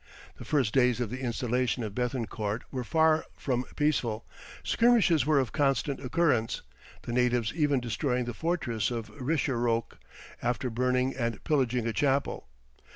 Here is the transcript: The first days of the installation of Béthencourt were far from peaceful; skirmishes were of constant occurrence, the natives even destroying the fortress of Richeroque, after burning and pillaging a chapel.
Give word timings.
The 0.37 0.45
first 0.45 0.73
days 0.73 0.99
of 0.99 1.11
the 1.11 1.19
installation 1.19 1.83
of 1.83 1.93
Béthencourt 1.93 2.61
were 2.71 2.83
far 2.83 3.23
from 3.37 3.65
peaceful; 3.75 4.25
skirmishes 4.63 5.27
were 5.27 5.37
of 5.37 5.51
constant 5.51 6.03
occurrence, 6.03 6.63
the 7.03 7.13
natives 7.13 7.53
even 7.53 7.79
destroying 7.79 8.25
the 8.25 8.33
fortress 8.33 8.89
of 8.89 9.11
Richeroque, 9.21 9.99
after 10.41 10.71
burning 10.71 11.15
and 11.15 11.43
pillaging 11.43 11.85
a 11.85 11.93
chapel. 11.93 12.47